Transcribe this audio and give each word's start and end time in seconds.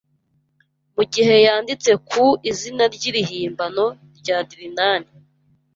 mu 0.95 1.03
gihe 1.13 1.35
yanditse 1.47 1.91
ku 2.09 2.25
izina 2.51 2.83
ry'irihimbano 2.95 3.85
rya 4.19 4.37
Drinan 4.49 5.03